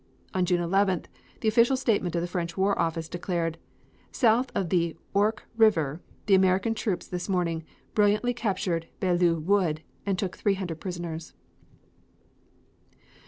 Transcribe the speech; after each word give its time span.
On 0.33 0.45
June 0.45 0.61
11th 0.61 1.05
the 1.41 1.47
official 1.47 1.77
statement 1.77 2.15
of 2.15 2.21
the 2.21 2.27
French 2.27 2.57
War 2.57 2.75
Office 2.81 3.07
declared: 3.07 3.59
"South 4.11 4.51
of 4.55 4.69
the 4.69 4.97
Ourcq 5.15 5.41
River 5.57 6.01
the 6.25 6.33
American 6.33 6.73
troops 6.73 7.05
this 7.05 7.29
morning 7.29 7.63
brilliantly 7.93 8.33
captured 8.33 8.87
Belleau 8.99 9.35
Wood, 9.39 9.81
and 10.03 10.17
took 10.17 10.35
three 10.35 10.55
hundred 10.55 10.79
prisoners." 10.81 11.35